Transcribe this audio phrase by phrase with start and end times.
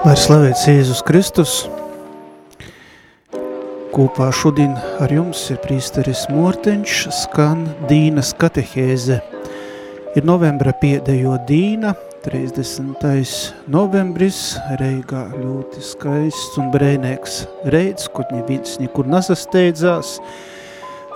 [0.00, 1.54] Lai slavēts Jēzus Kristus,
[3.92, 9.18] kopā šodien ar jums ir prīsteris Morteņš, skan Dīnas katehēze.
[10.16, 11.92] Ir novembra pēdējo Dīna,
[12.24, 13.04] 30.
[13.68, 14.40] novembris,
[14.80, 20.16] Reigā ļoti skaists un brēnēks reids, kur neviens nekur nasasteidzās.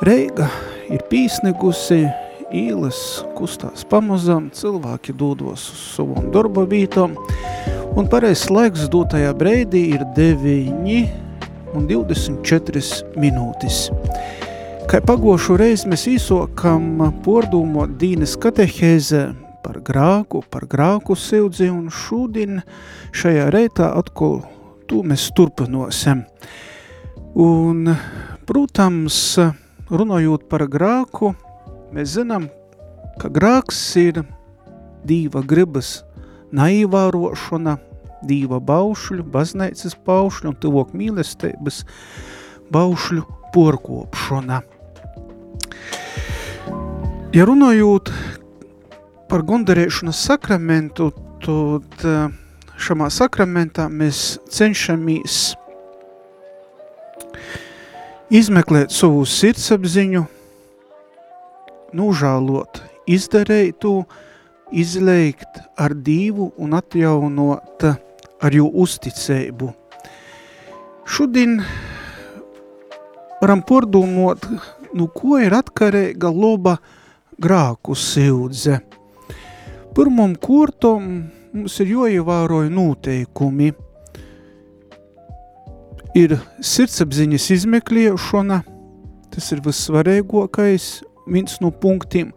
[0.05, 0.51] Reiga
[0.93, 2.03] ir pīsnegusi,
[2.53, 3.01] īles
[3.39, 7.16] kustās pamazam, cilvēki dūdos uz savam darba vītom,
[7.95, 10.95] Un pareizs laiks dotajā breidī ir 9
[11.79, 12.80] un 24
[13.23, 13.77] minūtes.
[14.91, 19.20] Kā pagošu reizi mēs īsokam pordūmo Dīnes katehēze
[19.62, 22.65] par grāku, par grāku sildi, un šodien
[23.15, 24.41] šajā reitā atkal
[24.91, 26.25] tu mēs turpinosim.
[27.47, 27.92] Un,
[28.51, 29.20] protams,
[29.87, 31.31] runājot par grāku,
[31.95, 32.51] mēs zinām,
[33.23, 34.25] ka grāks ir
[35.06, 36.01] dīva gribas
[36.53, 37.79] naivārošana,
[38.25, 41.83] dīva baušļu, baznīcas baušļu un tuvok mīlestības
[42.73, 44.62] baušļu porkopšana.
[47.34, 48.12] Ja runājot
[49.31, 51.11] par gondarēšanas sakramentu,
[51.42, 52.28] tad eh,
[52.79, 55.56] šamā sakramentā mēs cenšamies
[58.34, 60.25] izmeklēt savu sirdsapziņu,
[61.95, 63.97] nūžālot izdarītu,
[64.73, 67.84] izleikt ar divu un atjaunot
[68.45, 69.70] ar jū uzticēbu.
[71.05, 71.59] Šodien
[73.42, 74.47] varam pordūmot,
[74.97, 76.79] nu ko ir atkarīga loba
[77.41, 78.81] grāku sildze.
[79.95, 81.09] Pirmam kurtom
[81.55, 83.73] mums ir joievēroja noteikumi.
[86.15, 88.61] Ir sirdsapziņas izmeklēšana,
[89.35, 90.89] tas ir vissvarīgākais,
[91.27, 92.33] viens no punktiem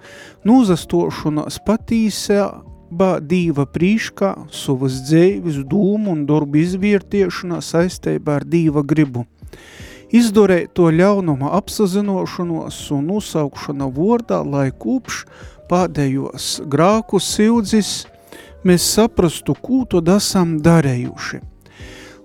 [0.48, 9.26] nūzastošanās patīsībā dīva prīškā savas dzēvis, dūmu un darbu izvērtiešanā saistībā ar dīva gribu.
[10.16, 15.26] Izdorēt to ļaunuma apsazinošanos un nosaukšana vordā, lai kūpš
[15.68, 18.06] pādējos grāku sildzis,
[18.64, 21.44] mēs saprastu, kū to esam darējuši–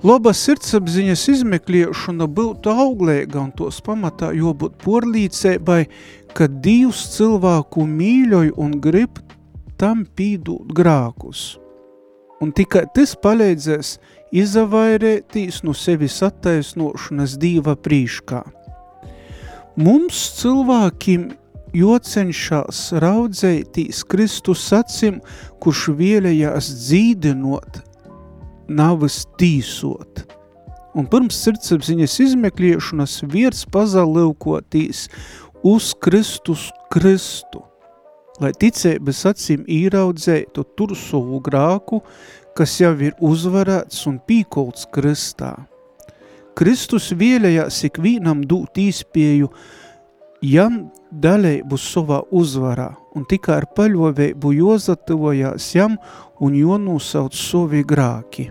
[0.03, 5.85] Laba sirdsapziņas izmeklēšana būtu auglīga un tos pamatā jābūt porlīcēbai,
[6.37, 9.21] ka Dievs cilvēku mīļoja un grib
[9.81, 11.57] tam pīdūt grākus.
[12.43, 13.97] Un tikai tas palīdzēs
[14.35, 18.43] izavairētīs no sevis attaisnošanas Dieva prīškā.
[19.79, 21.31] Mums cilvēkiem
[21.77, 25.21] jocenšās raudzētīs Kristus acim,
[25.63, 27.81] kurš vēlējās dzīdinot
[28.69, 30.27] navas tīsot.
[30.93, 35.07] Un pirms sirdsapziņas izmekliešanas vierts pazalivkotīs
[35.63, 37.63] uz Kristus Kristu,
[38.43, 42.01] lai ticības acīm īraudzētu tur savu grāku,
[42.57, 45.55] kas jau ir uzvarēts un pīkolts kristā.
[46.59, 49.49] Kristus vēlējās ikvīnam dūt īspēju
[50.45, 55.97] jam dalību savā uzvarā, un tikai ar paļovēju jozatavojās jam
[56.43, 58.51] un jonūsauc savi grāki.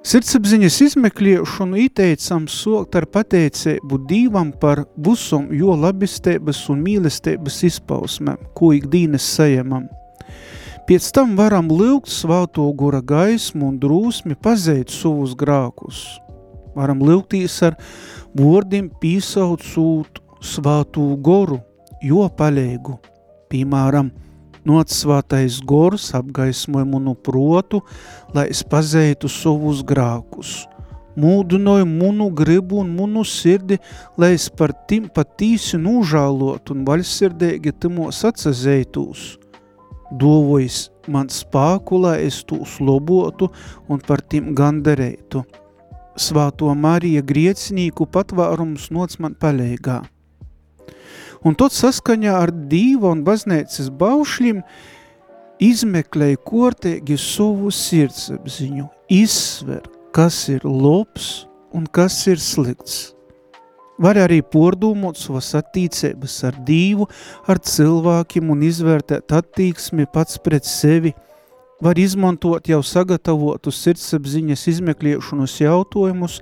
[0.00, 8.70] Sirdsapziņas izmeklēšanu ieteicam sokt ar pateicību Dīvam par busum jo labistēbas un mīlestēbas izpausmēm, ko
[8.78, 9.90] ikdīnes sajamam.
[10.88, 16.00] Pēc tam varam lūgt svāto gura gaismu un drūsmi pazeit savus grākus.
[16.72, 17.76] Varam lūgtīs ar
[18.32, 21.60] vārdiem pīsaucūt svātū goru,
[22.00, 22.96] jo palēgu,
[23.52, 24.08] piemēram,
[24.68, 27.80] Notsvātais gors apgaismoja munu protu,
[28.34, 30.66] lai es pazeitu savus grākus.
[31.20, 33.80] Mūdinoja munu gribu un munu sirdi,
[34.20, 39.24] lai es par tim patīsi nūžālot un vaļsirdēgi timos atsazeitos.
[40.20, 43.48] Dovojis man spāku, lai es tūs lobotu
[43.88, 45.44] un par tim gandarētu.
[46.20, 50.02] Svāto Marija griecinīku patvārums noc man palēgā
[51.44, 54.62] un tot saskaņā ar dīva un baznēcas baušļiem
[55.60, 59.84] izmeklēja kortēgi savu sirdsapziņu, izsver,
[60.16, 61.46] kas ir labs
[61.76, 63.10] un kas ir slikts.
[64.00, 67.04] Var arī pordūmot savas attīcības ar dīvu,
[67.52, 71.12] ar cilvēkiem un izvērtēt attīksmi pats pret sevi,
[71.80, 76.40] var izmantot jau sagatavotu sirdsapziņas izmeklēšanas jautājumus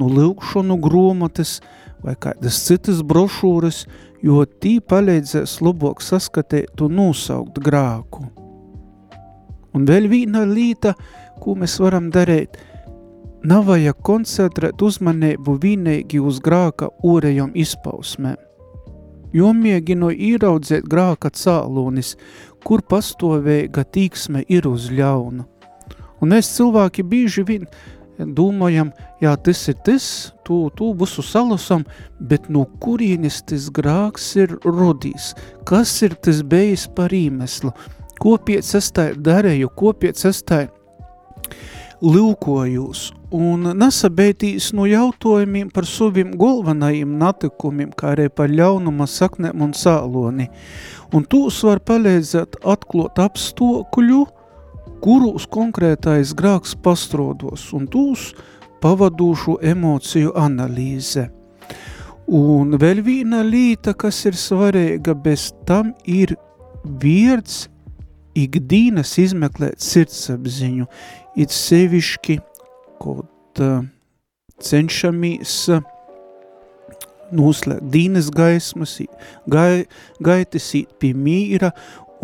[0.00, 1.58] no lūkšanu gromates
[2.04, 3.84] vai kādas citas brošūras,
[4.22, 8.24] jo tī palīdzēs labāk saskatīt un nosaukt grāku.
[9.76, 10.94] Un vēl viena līta,
[11.42, 12.56] ko mēs varam darīt,
[13.46, 18.47] nav vajag koncentrēt uzmanību vienīgi uz grāka ūrejam izpausmēm.
[19.34, 22.14] Jo mēģino īraudzēt grāka cālonis,
[22.64, 25.44] kur pastovēga tīksme ir uz ļaunu.
[26.18, 27.66] Un mēs cilvēki bieži vien
[28.18, 28.90] domājam,
[29.22, 30.06] jā, tas ir tas,
[30.46, 31.84] tu, tu visu salasam,
[32.18, 35.34] bet no kurienes tas grāks ir rodījis?
[35.68, 37.72] Kas ir tas bijis par īmeslu?
[38.18, 40.64] Ko piec es tā darēju, ko piec es tā
[42.04, 49.74] lūkojos un nesabeitīs no jautājumiem par saviem galvenajiem natikumiem, kā arī par ļaunuma saknēm un
[49.76, 50.48] sāloni.
[51.12, 54.24] Un tūs var palīdzēt atklot apstokļu,
[55.02, 58.32] kurus konkrētais grāks pastrodos, un tūs
[58.82, 61.28] pavadošu emociju analīze.
[62.28, 66.34] Un vēl viena līta, kas ir svarīga, bez tam ir
[66.84, 67.66] vierds
[68.38, 70.86] ikdīnas izmeklēt sirdsapziņu,
[71.38, 72.38] it sevišķi,
[72.98, 73.86] kaut uh,
[74.58, 75.86] cenšamies uh,
[77.34, 78.98] noslēgt dīnas gaismas,
[79.50, 79.86] gai,
[80.24, 81.72] gaitas pie mīra,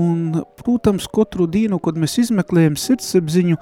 [0.01, 3.59] un, protams, katru dienu, kad mēs izmeklējam sirdsapziņu,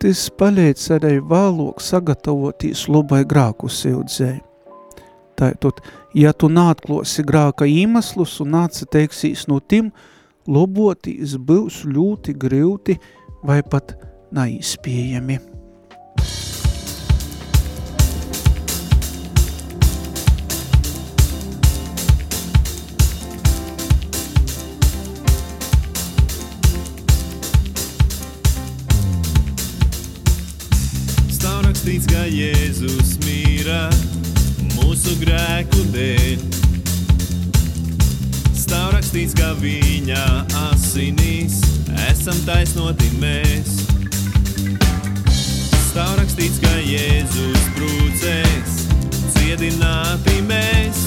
[0.00, 4.42] tas palīdz arī vēlāk sagatavoties labai grāku sildzēji.
[5.36, 5.82] Tātad,
[6.16, 9.90] ja tu nātklosi grāka īmeslus un nāci teiksīs no tim,
[10.48, 12.96] lobotīs būs ļoti grūti
[13.44, 13.92] vai pat
[14.34, 15.38] neizpējami.
[31.30, 33.86] Stāv rakstīts, ka Jēzus mīra
[34.74, 36.56] mūsu grēku dēļ
[38.66, 40.22] stāv rakstīts, ka viņa
[40.66, 41.60] asinīs
[42.08, 43.95] esam taisnoti mēs.
[46.82, 48.76] Jēzus brūcēs
[49.32, 51.02] dziedināti mēs.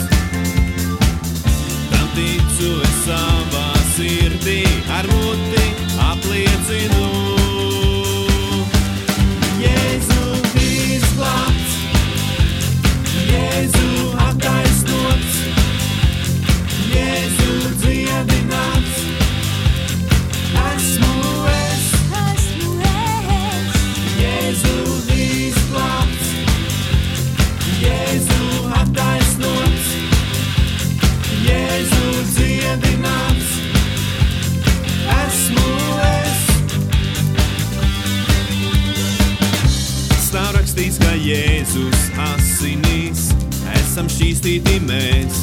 [1.91, 4.61] Tam ticu es savā sirdī,
[4.97, 5.65] ar muti
[6.09, 7.18] apliecinu.
[43.89, 45.37] Esam šķīstīti mēs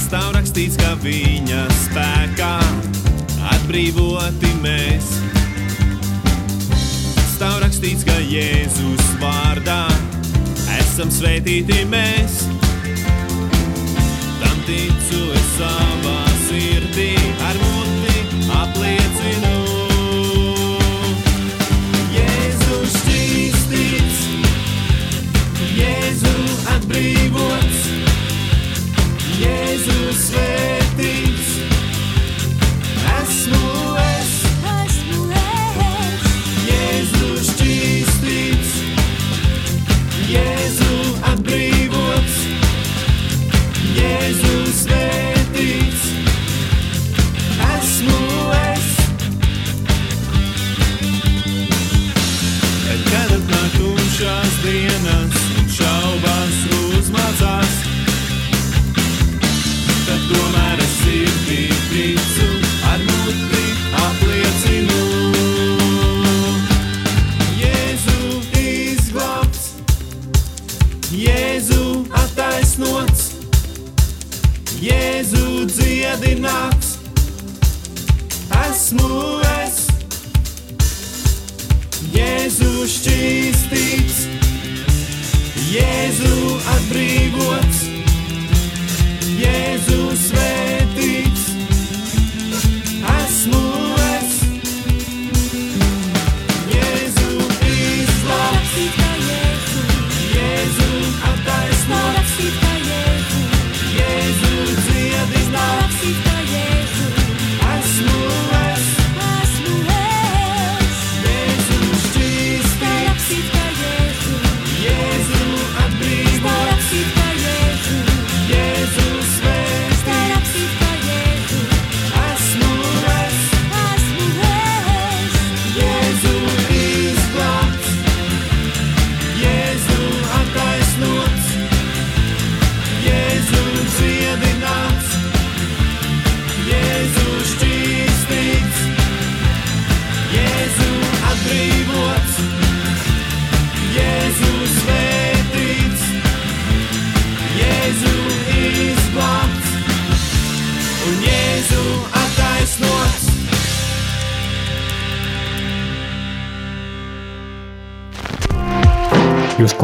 [0.00, 2.54] stāv rakstīts, ka viņa spēkā
[3.50, 5.10] atbrīvoti mēs.
[7.34, 9.82] Stāv rakstīts, ka Jēzus vārdā
[10.78, 12.40] esam svētīti mēs.
[14.40, 17.12] Tam ticu es savā sirdī,
[17.50, 18.26] ar muti
[18.64, 19.49] apliecinu.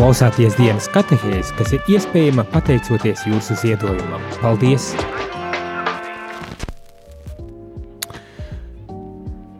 [0.06, 4.22] Klausāties dienas katehēs, kas ir iespējama pateicoties jūsu ziedojumam.
[4.38, 4.92] Paldies!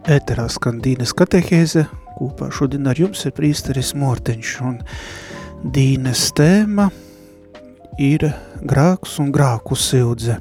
[0.07, 1.83] Ēterā skan Dīnes katehēze,
[2.15, 4.79] kopā šodien ar jums ir prīsteris Morteņš, un
[5.75, 6.87] Dīnes tēma
[7.99, 8.29] ir
[8.63, 10.39] grāks un grāku sildze.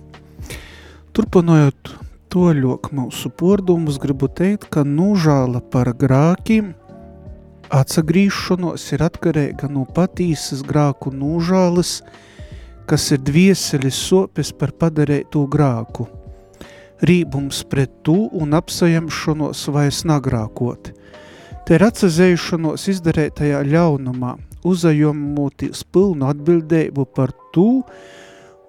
[1.19, 1.97] Turpinojot
[2.31, 6.77] toļok mūsu pordumus, gribu teikt, ka nužāla par grākiem
[7.75, 12.01] atsagrīšanos ir atkarīga no patīsas grāku nužāles,
[12.87, 16.07] kas ir dvieseļas sopes par padarēto grāku
[17.05, 20.93] rībums pret tū un apsajamšanos vairs nagrākot.
[21.67, 27.83] Te ir atsazējušanos izdarētajā ļaunumā, uzajomūtīs pilnu atbildēbu par tū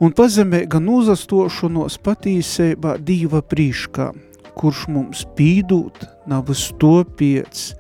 [0.02, 4.12] un pazemē gan uzastošanos patīsībā dīva prīškā,
[4.58, 7.77] kurš mums pīdūt nav stopiec,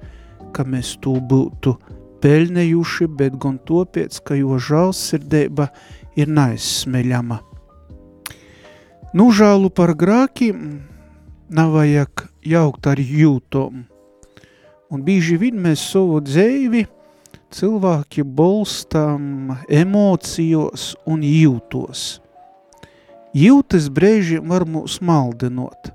[0.58, 1.76] ka mēs tū būtu
[2.24, 5.70] peļnejuši, bet gan topiec, ka jo žālsirdēba
[6.18, 7.40] ir naizsmeļama.
[9.18, 10.82] Nužālu par grākiem
[11.50, 13.86] nav vajag jaukt ar jūtom.
[14.92, 16.86] Un bīži vien mēs savu dzēvi
[17.54, 22.18] cilvēki bolstam emocijos un jūtos.
[23.38, 25.92] Jūtas brēžiem var mūs maldinot.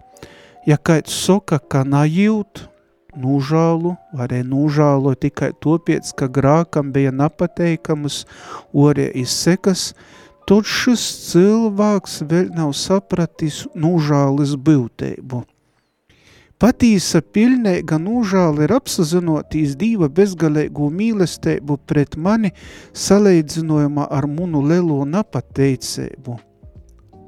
[0.69, 2.69] Ja kāds soka, ka najūt,
[3.17, 8.25] nužālu, varēja nužālo tikai topiec, ka grākam bija napateikamas,
[8.73, 9.93] orie izsekas,
[10.49, 15.45] tad šis cilvēks vēl nav sapratis nužālis būtību.
[16.63, 22.53] Patīsa pilnīga nužāla ir apsazinotīs Dīva bezgalīgu mīlestību pret mani
[22.95, 26.39] salīdzinojumā ar munu lelo napateicību.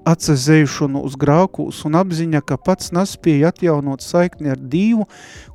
[0.04, 5.06] Atsazējušanu uz grākūs un apziņa, ka pats nespēja atjaunot saikni ar Dīvu,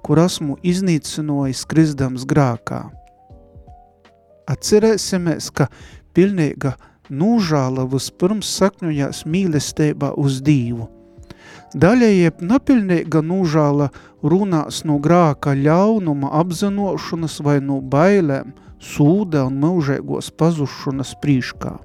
[0.02, 2.88] kur esmu iznīcinojis krizdams grākā.
[4.50, 5.68] Atcerēsimies, ka
[6.18, 6.74] pilnīga
[7.14, 10.88] nūžāla vispirms sakņojās mīlestībā uz Dīvu.
[11.78, 13.92] Daļai jeb napilnīga nūžāla
[14.26, 21.76] runās no grāka ļaunuma apzinošanas vai no bailēm, sūda un mūžēgos pazušanas prīškā.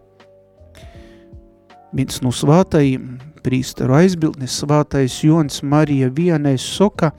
[1.94, 7.12] Viens no svātajiem prīsteru aizbildnis svātais Jons Marija vienais soka,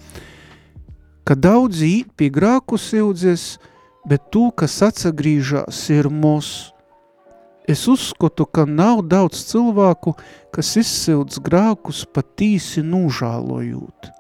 [1.25, 3.55] ka daudzi īt pie grāku sildzies,
[4.05, 6.75] bet tū, kas atsagrīžās, ir mūsu
[7.67, 10.13] Es uzskatu, ka nav daudz cilvēku,
[10.53, 14.11] kas izsilds grākus patīsi nūžālojūt.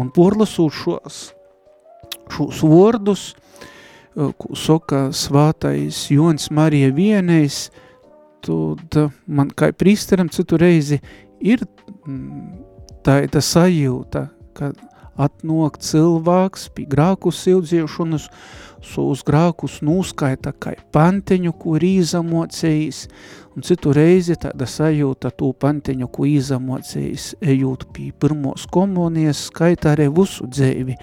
[0.00, 1.18] Un porlasūt šos,
[2.32, 3.26] šos vordus,
[4.16, 7.66] ko soka svātais Jons Marija vienais,
[8.42, 11.00] tad man kā prīsteram citu reizi
[11.42, 11.64] ir
[13.06, 14.72] tāda sajūta, ka
[15.20, 18.28] atnok cilvēks pie grāku sildziešanas,
[18.98, 23.04] uz grākus nūskaita kai panteņu, ko ir izamocējis,
[23.54, 30.08] un citu reizi tāda sajūta tū panteņu, ko izamocējis, ejot pie pirmos komunijas, skaita arī
[30.14, 30.98] visu dzēvi.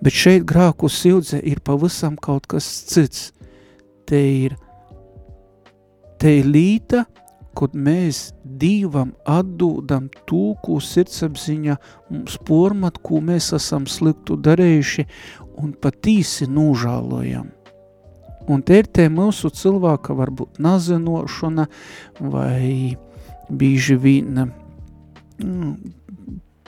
[0.00, 3.30] Bet šeit grāku sildze ir pavisam kaut kas cits.
[4.08, 4.56] Te ir,
[6.20, 7.04] te ir līta,
[7.56, 11.76] kad mēs Dīvam atdūdam tū, ko sirdsapziņa
[12.12, 15.06] mums pormat, ko mēs esam sliktu darējuši
[15.60, 17.48] un patīsi nūžālojam.
[18.50, 21.66] Un te ir te mūsu cilvēka varbūt nazinošana
[22.32, 22.96] vai
[23.50, 25.74] bīži vien mm,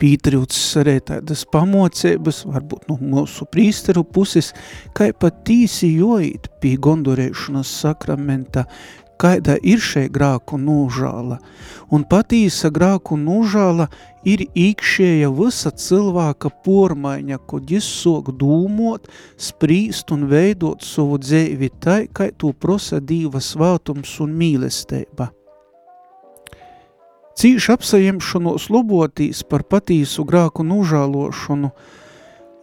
[0.03, 4.51] pītrūcis arī tādas pamocības, varbūt no mūsu prīsteru puses,
[4.97, 8.67] kā patīsi joīt pie gondorēšanas sakramenta,
[9.21, 11.39] kāda ir šeit grāku nūžāla.
[11.93, 13.89] Un patīsa grāku nūžāla
[14.29, 22.07] ir īkšēja visa cilvēka pormaiņa, kod jis sok dūmot, sprīst un veidot savu dzēvi tai,
[22.13, 25.31] kai tu prosa dīva svātums un mīlesteiba.
[27.33, 31.73] Cīši apsajemšanos lobotīs par patīsu grāku nūžālošanu,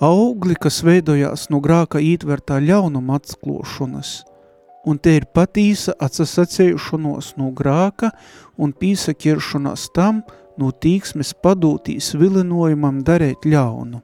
[0.05, 4.17] augli, kas veidojās no grāka ītvertā ļaunuma atsklošanas–
[4.87, 8.11] un te ir patīsa atsasacējušanos no grāka
[8.57, 10.21] un pīsakiršanās tam
[10.59, 14.01] no tīksmes padūtīs vilinojumam darēt ļaunu.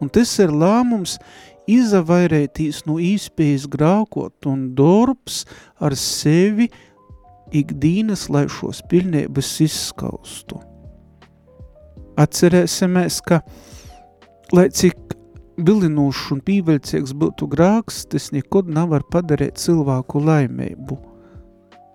[0.00, 1.18] Un tas ir lēmums
[1.70, 5.44] izavairētīs no īspējas grākot un dorbs
[5.80, 6.70] ar sevi
[7.56, 10.60] ikdīnas, lai šos pilnības izskaustu.
[12.20, 13.40] Atcerēsimies, ka,
[14.54, 15.19] lai cik
[15.66, 20.98] vilinošs un pīveļcīgs būtu grāks, tas nekod nevar padarīt cilvēku laimību.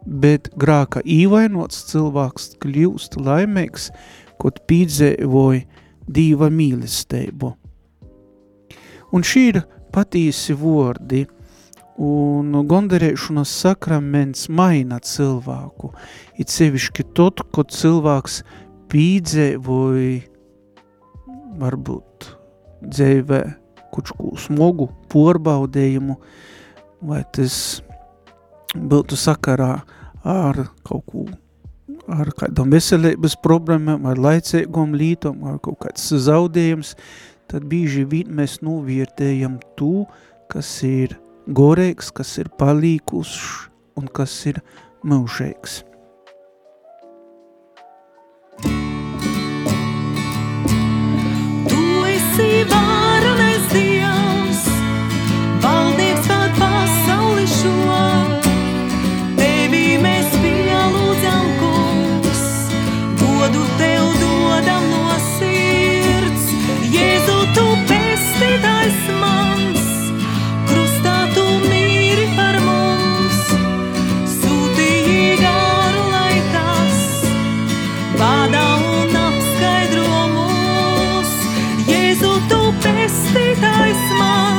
[0.05, 3.89] bet grāka īvainots cilvēks kļūst laimīgs,
[4.37, 5.63] kod pīdzēvoja
[6.05, 7.55] dīva mīlestību.
[9.15, 9.61] Un šī ir
[9.95, 11.23] patīsi vordi,
[11.97, 15.93] un gondarēšanas sakraments maina cilvēku,
[16.37, 18.41] it sevišķi tot, kod cilvēks
[18.91, 20.21] pīdzēvoja
[21.61, 22.34] varbūt
[22.89, 23.41] dzīvē
[23.95, 26.17] kučku smogu porbaudējumu,
[27.05, 27.81] vai tas
[28.75, 29.71] būtu sakarā
[30.25, 31.25] ar kaut ko,
[32.11, 36.95] ar kādām veselības problēmām, ar laicīgām lītām, ar kaut kāds zaudējums,
[37.51, 40.05] tad bīži vien mēs novērtējam to,
[40.51, 41.15] kas ir
[41.47, 43.35] gorīgs, kas ir palīkus
[43.95, 44.61] un kas ir
[45.05, 45.83] mūžīgs.
[52.67, 52.94] divine.
[83.05, 84.54] Pestītājs mans,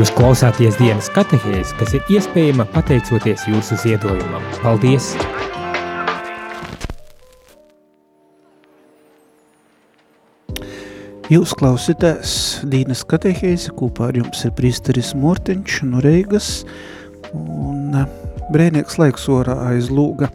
[0.00, 4.44] Jūs klausāties dienas katehēs, kas ir iespējama pateicoties jūsu ziedojumam.
[4.62, 5.10] Paldies!
[11.30, 12.32] Jūs klausītājs
[12.66, 16.64] Dīnas katehēzi, kopā ar jums ir prīsteris Morteņš no Reigas,
[17.36, 18.08] un eh,
[18.50, 20.32] brēnieks laiks orā aiz lūga,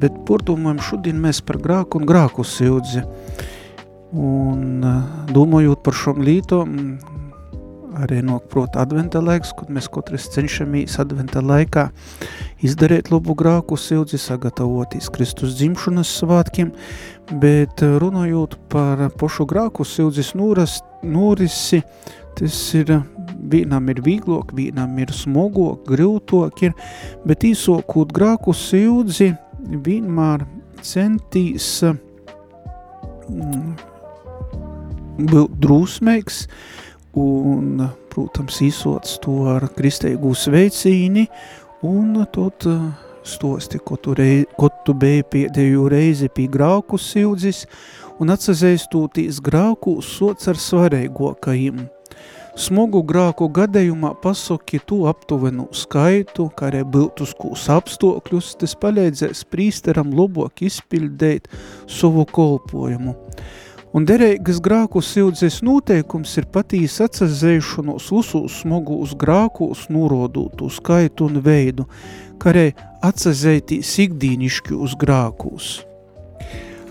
[0.00, 3.04] bet pordomājam šodien mēs par grāku un grāku sildzi,
[4.14, 5.02] un eh,
[5.34, 6.78] domājot par šom lītom,
[7.94, 11.88] arī nok prot adventa laiks, kad mēs katrs cenšamies adventa laikā
[12.66, 16.72] izdarīt labu grāku sildzi, sagatavoties Kristus dzimšanas svātkiem,
[17.42, 21.82] bet eh, runājot par pošu grāku sildzes noras, norisi,
[22.34, 22.90] tas ir,
[23.50, 26.74] vienam ir vīglok, vienam ir smogok, grūtok ir,
[27.28, 29.34] bet īsokūt grāku sildzi
[29.84, 30.44] vienmēr
[30.84, 31.68] centīs
[33.28, 33.74] mm,
[35.30, 36.44] būt drūsmīgs,
[37.20, 41.28] un, protams, īsots to ar kristīgu sveicīni,
[41.86, 42.86] un eh,
[43.24, 47.64] stosti, ko tu, rei, ko tu biji pēdējo reizi pie grauku sildzis,
[48.20, 51.84] un atsazeistūtīs grauku sots ar svarīgokajiem.
[52.54, 60.62] Smogu grāku gadījumā pasaki tu aptuvenu skaitu, kā arī biltuskūs apstokļus, tas palīdzēs prīsteram labāk
[60.62, 61.48] izpildēt
[61.90, 63.16] savu kolpojumu.
[63.94, 71.88] Un derīgas grāku sildzes noteikums ir patīs atsazēšanos uzūs smogūs grākūs norodūtu skaitu un veidu,
[72.38, 72.68] kā arī
[73.02, 75.72] atsazētīs ikdīniški uz grākūs.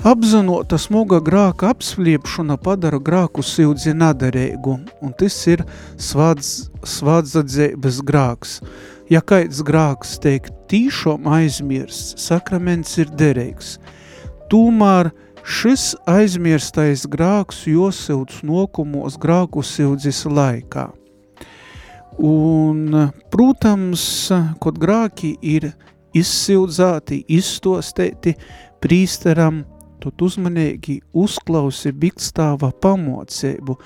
[0.03, 5.63] Apzinota smoga grāka apsliepšana padara grāku sildzi nadarīgu, un tas ir
[5.95, 6.49] svādz,
[6.83, 8.57] svādzadzēbes grāks.
[9.07, 13.77] Ja kaits grāks teik tīšom aizmirsts, sakraments ir derīgs.
[14.51, 15.13] Tūmēr
[15.47, 20.89] šis aizmirstais grāks josilds nokumos grāku sildzis laikā.
[22.19, 24.03] Un, protams,
[24.59, 25.71] kad grāki ir
[26.11, 28.35] izsildzāti, izstostēti
[28.83, 29.63] prīsteram,
[30.03, 33.77] tad uzmanīgi uzklausi bikstāva pamocību,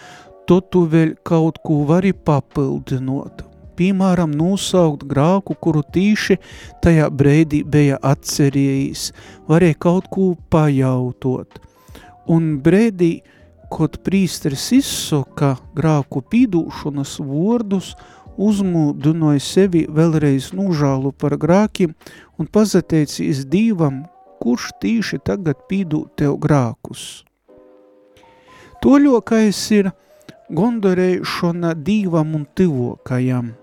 [0.49, 3.43] tad tu vēl kaut ko vari papildinot.
[3.77, 6.39] Piemēram, nosaukt grāku, kuru tīši
[6.81, 9.11] tajā breidī bija atcerējis,
[9.49, 11.59] varēja kaut ko pajautot.
[12.33, 13.19] Un breidī,
[13.69, 17.93] kad prīsteris izsoka grāku pīdūšanas vordus
[18.37, 21.93] uzmūdinoja sevi vēlreiz nūžālu par grākiem
[22.39, 24.05] un pazateicīs Dīvam,
[24.41, 27.23] kurš tīši tagad pīdū tev grākus.
[28.83, 29.89] Toļokais ir
[30.53, 33.55] gondorēšana Dīvam un tivokajam.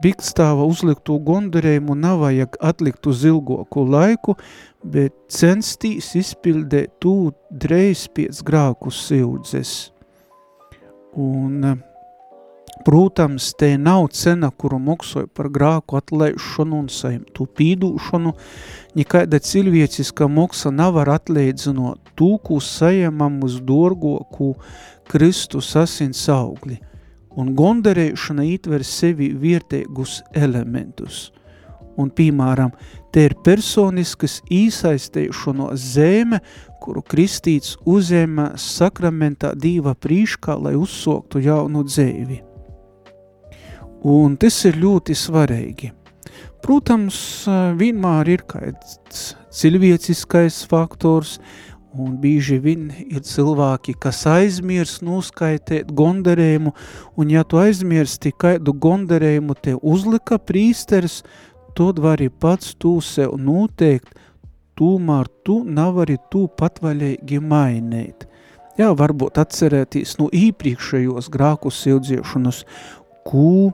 [0.00, 4.34] Bikstāva uzliktu gondorējumu nav vajag atlikt uz ilgoku laiku,
[4.80, 9.90] bet censtīs izpildēt tū dreiz piec grāku sildzes.
[11.20, 11.82] Un
[12.84, 18.32] Protams, te nav cena, kuru moksoja par grāku atlaišanu un saimtu pīdūšanu,
[18.96, 24.54] nikaida cilvēciska moksa nav ar atleidzinot tūku sajamam uz dorgoku
[25.12, 26.80] Kristus asins augli,
[27.36, 31.28] un gondarēšana ietver sevi vietēgus elementus.
[32.00, 32.72] Un, piemēram,
[33.12, 36.40] te ir personiskas īsaistēšano zēme,
[36.80, 42.46] kuru kristīts uzēma sakramentā dīva prīškā, lai uzsoktu jaunu dzēvi.
[44.00, 45.90] Un tas ir ļoti svarīgi.
[46.64, 47.16] Protams,
[47.76, 51.38] vienmēr ir kāds cilvēciskais faktors,
[51.96, 56.72] un bīži vien ir cilvēki, kas aizmirs noskaitēt gondarējumu,
[57.16, 61.20] un ja tu aizmirsti kādu gondarējumu te uzlika prīsteris,
[61.76, 64.14] tad vari pats tu sev noteikt,
[64.80, 68.24] tomēr tu nav arī tu patvaļīgi mainīt.
[68.78, 72.62] Jā, varbūt atcerēties no īpriekšējos grāku sildziešanas,
[73.28, 73.72] ko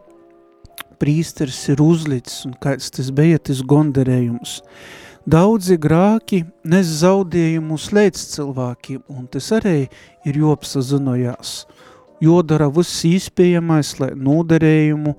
[1.01, 4.61] prīsteris ir uzlicis un kāds tas bija tas gondarējums.
[5.27, 9.89] Daudzi grāki nes zaudējumus līdz cilvēkiem, un tas arī
[10.23, 11.65] ir jopsazinojās.
[12.23, 15.17] Jodara viss īspējamais, lai noderējumu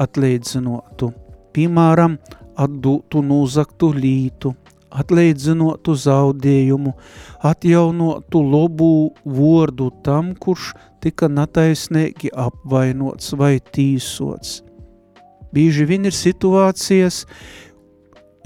[0.00, 1.10] atlīdzinotu.
[1.52, 2.16] Piemēram,
[2.56, 4.54] atdūtu nozaktu lītu,
[4.90, 6.94] atleidzinotu zaudējumu,
[7.46, 8.90] atjaunotu lobu
[9.24, 10.72] vordu tam, kurš
[11.04, 14.60] tika nataisnīgi apvainots vai tīsots.
[15.50, 17.24] Bieži vien ir situācijas,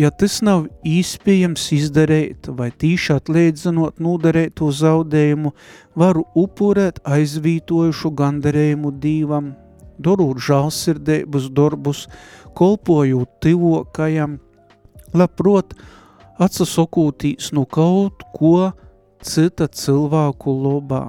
[0.00, 5.52] ja tas nav īspējams izdarīt vai tīši atliedzinot nodarēt to zaudējumu,
[6.00, 9.52] varu upurēt aizvītojušu gandarējumu dīvam,
[10.00, 12.06] darot žālsirdēbus darbus,
[12.56, 14.38] kolpojot tivokajam,
[15.12, 15.76] labprot
[16.40, 18.72] atsasokūtīs no kaut ko
[19.20, 21.04] cita cilvēku lobā.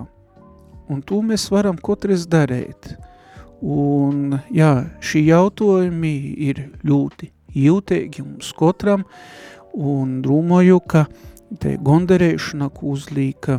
[0.92, 2.92] Un to mēs varam katrs darīt–
[3.66, 6.14] Un, jā, šī jautājumi
[6.46, 9.06] ir ļoti jūtīgi mums katram,
[9.74, 11.08] un domāju, ka
[11.62, 13.58] te gondarēšana, ko uzlīka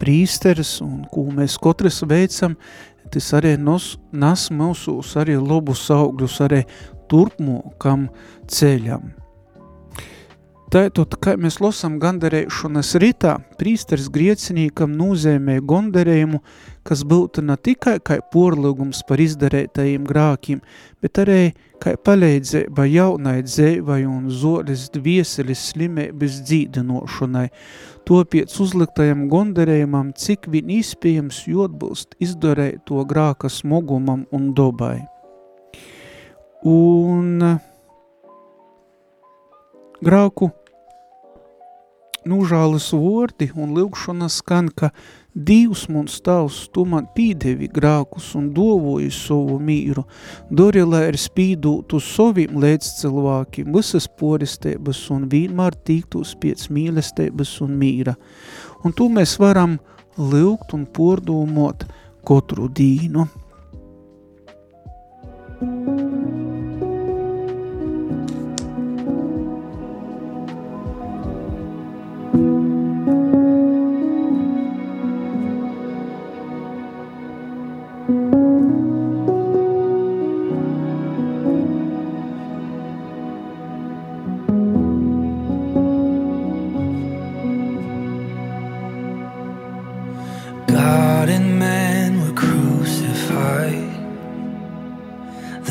[0.00, 2.58] prīsteris un ko mēs katrs veicam,
[3.08, 6.64] tas arī nos, nas mūsus arī labus augļus arī
[7.08, 8.10] turpmokam
[8.50, 9.14] ceļam.
[10.74, 16.40] Tātad, kā mēs lasām gandarēšanas ritā, prīsters griecinīkam nozīmē gandarējumu,
[16.84, 20.60] kas būtu ne tikai kā porlūgums par izdarētajiem grākiem,
[21.02, 27.48] bet arī kā palīdzība jaunai dzēvai un zolis dvieselis slimības dzīdinošanai.
[28.04, 34.98] Topiec uzliktajam gandarējumam, cik vien iespējams jotbilst izdarēt to grāka smogumam un dobai.
[36.64, 37.40] Un
[40.04, 40.50] grāku
[42.28, 44.90] nūžālas vordi un lūkšana skan, ka
[45.34, 50.04] Dievs mums tavs, tu man pīdevi grākus un dovoji savu mīru,
[50.46, 57.74] dori, lai ir spīdūtu saviem līdz cilvēkiem, visas poristēbas un vienmēr tīktos piec mīlestēbas un
[57.82, 58.14] mīra.
[58.86, 59.74] Un tu mēs varam
[60.14, 61.82] lūgt un pordomot
[62.22, 63.26] katru dīnu.
[65.64, 66.03] God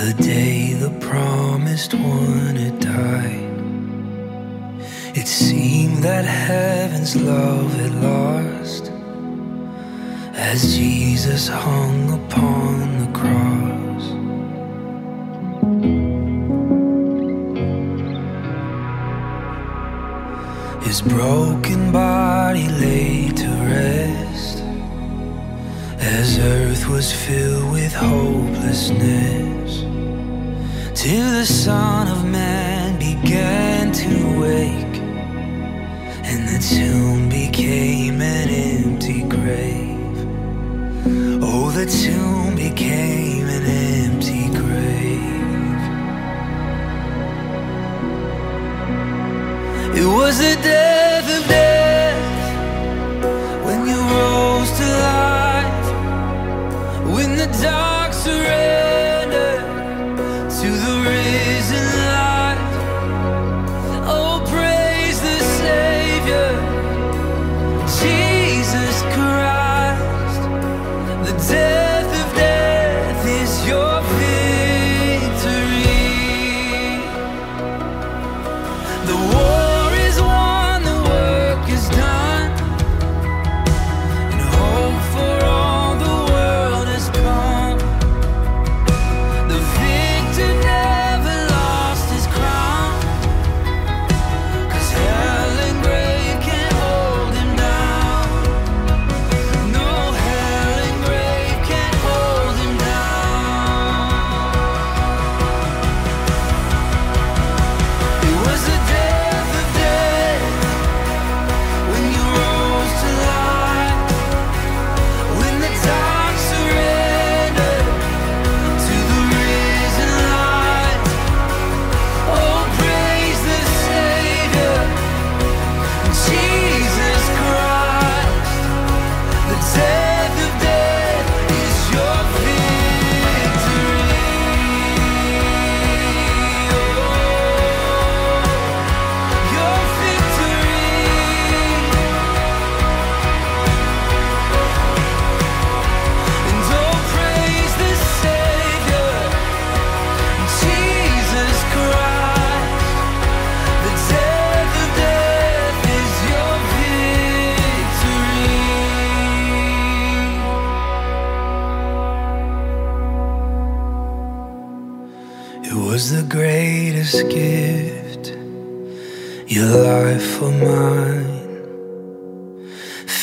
[0.06, 3.54] the day the promised one had died.
[5.16, 8.92] It seemed that heaven's love had lost
[10.34, 14.06] as Jesus hung upon the cross.
[20.86, 24.58] His broken body lay to rest
[25.98, 29.53] as earth was filled with hopelessness
[30.96, 35.02] till the Son of Man began to wake,
[36.24, 40.18] and the tomb became an empty grave.
[41.44, 45.82] Oh, the tomb became an empty grave.
[49.98, 51.03] It was the day.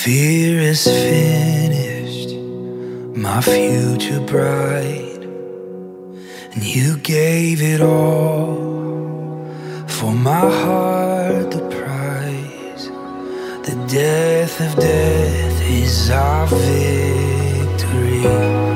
[0.05, 2.35] Fear is finished,
[3.15, 5.23] my future bright,
[6.55, 8.57] and you gave it all
[9.87, 12.87] for my heart the prize.
[13.67, 18.70] The death of death is our victory.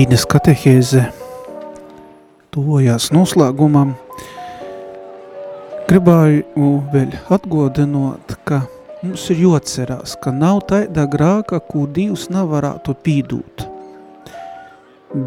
[0.00, 1.02] Dīnes katehēze
[2.54, 3.90] tuvojās noslēgumam.
[5.90, 8.62] Gribēju vēl atgodinot, ka
[9.02, 13.66] mums ir jocerās, ka nav taida grāka, ko Dievs nevarētu pīdūt.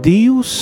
[0.09, 0.57] Dievs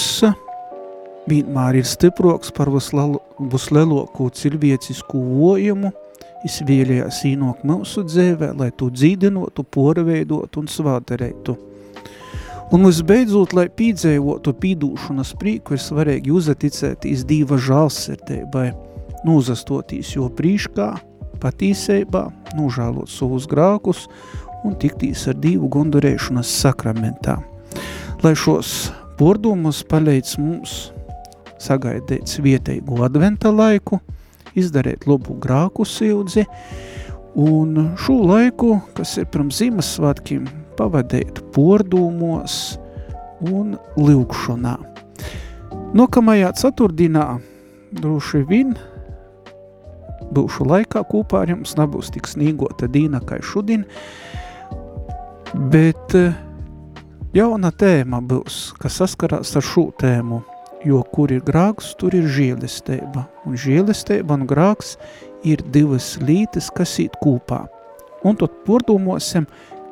[1.32, 5.96] vienmēr ir stiproks par vislielāko cilvēcisku vojumu,
[6.52, 11.62] izvēlējās īnok mūsu dzēvē, lai to dzīdinotu, porveidotu un svāderētu.
[12.72, 18.70] Un visbeidzot, lai pīdzējotu pīdūšanas prīku, ir svarīgi uzaticētīs Dīva žālsirdībai,
[19.28, 20.86] nūzastotīs jo prīškā,
[21.44, 22.22] patīseibā,
[22.56, 24.06] nūžālot savus grākus
[24.64, 27.42] un tiktīs ar Dīvu gondurēšanas sakramentā.
[28.24, 30.78] Lai šos pordumus palīdz mums
[31.60, 34.00] sagaidīt vietēju adventa laiku,
[34.56, 36.48] izdarīt labu grāku sildzi,
[37.36, 42.58] un šo laiku, kas ir pirms Ziemassvētkiem, pavadīt pordūmos
[43.52, 44.78] un lūkšanā.
[45.98, 47.26] Nākamajā ceturtdienā
[48.00, 48.76] droši vien
[50.32, 53.84] būšu laikā kopā ar jums, nebūs tik snīgota dīna kā šodien,
[55.74, 56.38] bet eh,
[57.36, 60.42] jauna tēma būs, kas saskarās ar šo tēmu,
[60.88, 64.96] jo kur ir grāks, tur ir žēlestība, un žēlestība un grāks
[65.48, 67.66] ir divas lītes, kas īt kopā.
[68.24, 69.48] Un tad pordomāsim,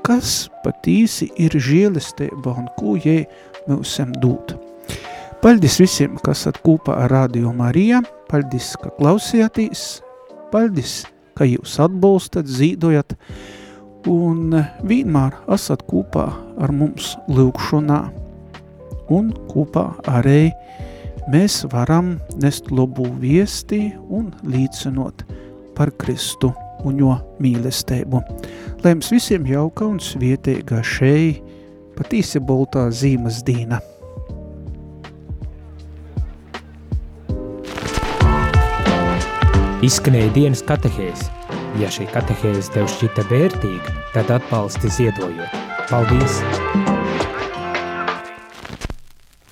[0.09, 3.27] kas patīsi ir žēlestība un ko jai
[3.69, 4.55] mūsam dūt.
[5.43, 10.01] Paldies visiem, kas at kopā ar Radio Marija, paldies, ka klausījāties,
[10.51, 11.03] paldies,
[11.37, 13.13] ka jūs atbalstat, zīdojat.
[14.09, 14.55] Un
[14.87, 16.25] vienmēr esat kopā
[16.59, 17.99] ar mums lūkšanā
[19.13, 20.49] un kopā arī
[21.29, 25.27] mēs varam nest labu viesti un līdzinot
[25.77, 26.53] par Kristu
[26.87, 27.13] un jo
[27.43, 28.21] mīlestību.
[28.83, 31.39] Lai jums visiem jauka un svietēga šei
[31.97, 33.81] patīsi boltā zīmes dīna.
[39.85, 41.29] Izskanēja dienas katehēs.
[41.79, 45.59] Ja šī katehēze tev šķita vērtīga, tad atbalsti ziedojot.
[45.87, 46.41] Paldies!